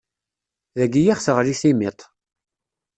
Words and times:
Dagi 0.77 1.01
i 1.05 1.13
ɣ-teɣli 1.17 1.53
timiḍt. 1.61 2.01